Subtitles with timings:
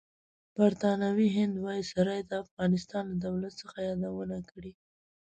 [0.57, 4.71] برطانوي هند وایسرای د افغانستان لۀ دولت څخه یادونه کړې.